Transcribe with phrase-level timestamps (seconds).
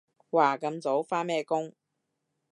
[0.31, 1.03] 哇咁早？
[1.03, 1.75] 返咩工？